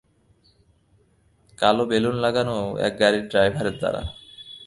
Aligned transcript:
কালো 1.57 1.83
বেলুন 1.85 2.15
লাগানো 2.15 2.57
এক 2.87 2.93
গাড়ির 2.99 3.23
ড্রাইভারের 3.27 3.75
দ্বারা। 3.79 4.01